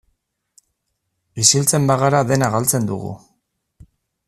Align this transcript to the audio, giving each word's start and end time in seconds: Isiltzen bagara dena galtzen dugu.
Isiltzen 1.43 1.85
bagara 1.93 2.23
dena 2.33 2.51
galtzen 2.57 2.89
dugu. 2.93 3.13